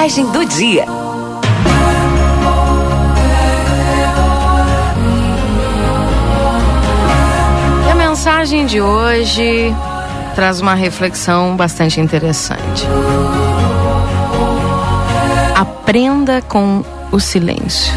[0.00, 0.86] Mensagem do dia.
[7.86, 9.76] E a mensagem de hoje
[10.34, 12.86] traz uma reflexão bastante interessante.
[15.54, 17.92] Aprenda com o silêncio.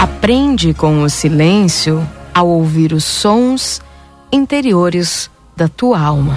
[0.00, 2.08] Aprende com o silêncio
[2.38, 3.80] ao ouvir os sons
[4.30, 6.36] interiores da tua alma.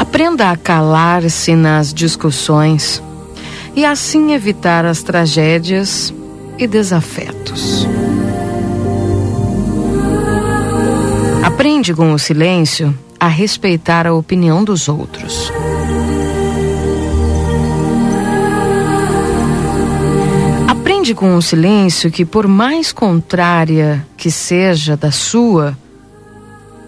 [0.00, 3.02] Aprenda a calar-se nas discussões
[3.76, 6.14] e assim evitar as tragédias
[6.56, 7.86] e desafetos.
[11.44, 15.52] Aprende com o silêncio a respeitar a opinião dos outros.
[21.08, 25.74] Aprende com o silêncio que, por mais contrária que seja da sua,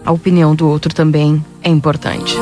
[0.05, 2.37] a opinião do outro também é importante.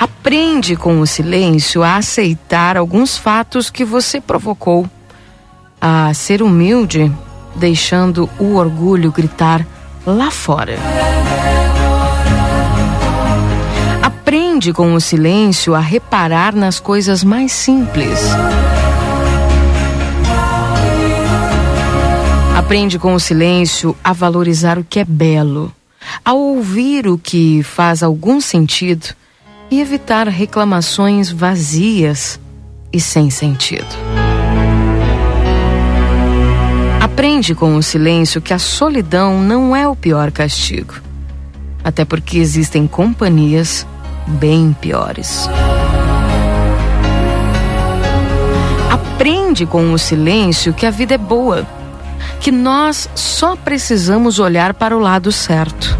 [0.00, 4.90] Aprende com o silêncio a aceitar alguns fatos que você provocou,
[5.80, 7.12] a ser humilde,
[7.54, 9.64] deixando o orgulho gritar
[10.04, 10.78] lá fora.
[14.02, 18.18] Aprende com o silêncio a reparar nas coisas mais simples.
[22.72, 25.70] Aprende com o silêncio a valorizar o que é belo,
[26.24, 29.08] a ouvir o que faz algum sentido
[29.70, 32.40] e evitar reclamações vazias
[32.90, 33.94] e sem sentido.
[36.98, 40.94] Aprende com o silêncio que a solidão não é o pior castigo,
[41.84, 43.86] até porque existem companhias
[44.26, 45.46] bem piores.
[48.90, 51.66] Aprende com o silêncio que a vida é boa
[52.40, 55.96] que nós só precisamos olhar para o lado certo.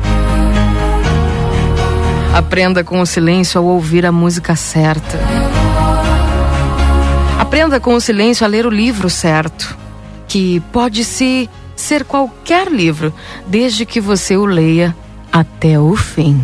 [2.35, 5.21] Aprenda com o silêncio ao ouvir a música certa.
[7.39, 9.77] Aprenda com o silêncio a ler o livro certo,
[10.27, 13.13] que pode se ser qualquer livro,
[13.47, 14.97] desde que você o leia
[15.31, 16.43] até o fim.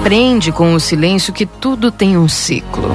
[0.00, 2.90] Aprende com o silêncio que tudo tem um ciclo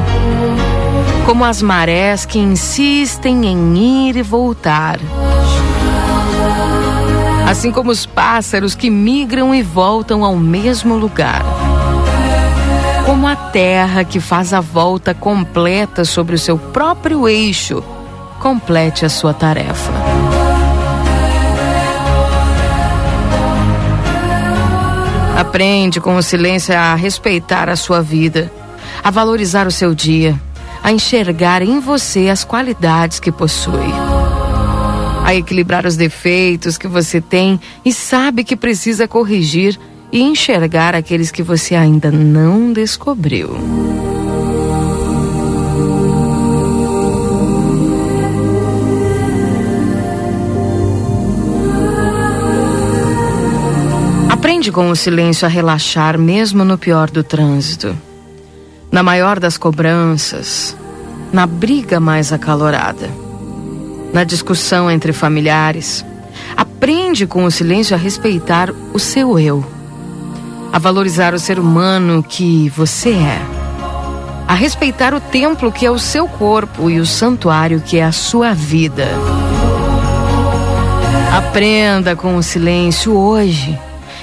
[1.28, 4.98] como as marés que insistem em ir e voltar.
[7.46, 11.44] Assim como os pássaros que migram e voltam ao mesmo lugar.
[13.06, 17.84] Como a terra que faz a volta completa sobre o seu próprio eixo,
[18.40, 19.92] complete a sua tarefa.
[25.38, 28.50] Aprende com o silêncio a respeitar a sua vida,
[29.04, 30.40] a valorizar o seu dia
[30.84, 33.92] a enxergar em você as qualidades que possui,
[35.24, 39.78] a equilibrar os defeitos que você tem e sabe que precisa corrigir
[40.12, 43.58] e enxergar aqueles que você ainda não descobriu.
[54.30, 57.98] Aprende com o silêncio a relaxar mesmo no pior do trânsito
[58.92, 60.76] na maior das cobranças,
[61.32, 63.10] na briga mais acalorada,
[64.14, 66.06] na discussão entre familiares.
[66.56, 69.66] Aprende com o silêncio a respeitar o seu eu,
[70.72, 73.42] a valorizar o ser humano que você é,
[74.48, 78.12] a respeitar o templo que é o seu corpo e o santuário que é a
[78.12, 79.08] sua vida.
[81.36, 83.78] Aprenda com o silêncio hoje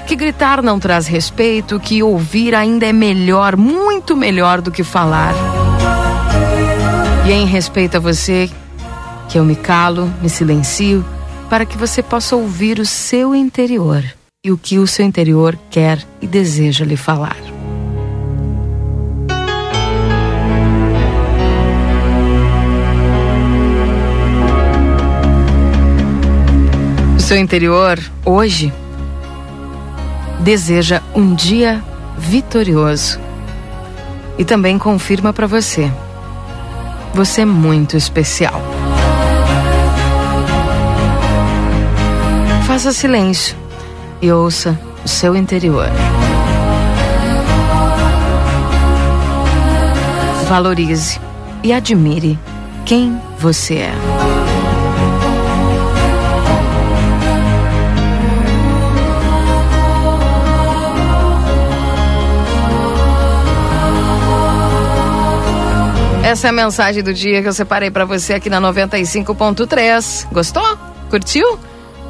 [0.05, 5.33] que gritar não traz respeito, que ouvir ainda é melhor, muito melhor do que falar.
[7.25, 8.49] E é em respeito a você
[9.27, 11.03] que eu me calo, me silencio,
[11.49, 14.03] para que você possa ouvir o seu interior
[14.45, 17.37] e o que o seu interior quer e deseja lhe falar.
[27.15, 28.71] O seu interior, hoje,
[30.45, 31.83] deseja um dia
[32.15, 33.19] vitorioso
[34.37, 35.91] e também confirma para você:
[37.15, 38.61] você é muito especial.
[42.67, 43.57] Faça silêncio
[44.21, 45.87] e ouça o seu interior.
[50.47, 51.19] Valorize
[51.63, 52.37] e admire
[52.85, 54.14] quem você é.
[66.25, 70.27] Essa é a mensagem do dia que eu separei para você aqui na 95.3.
[70.31, 70.75] Gostou?
[71.07, 71.59] Curtiu?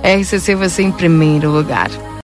[0.01, 1.89] RCC você em primeiro lugar.